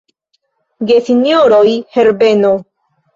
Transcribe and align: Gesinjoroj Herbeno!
Gesinjoroj 0.91 1.73
Herbeno! 1.99 2.55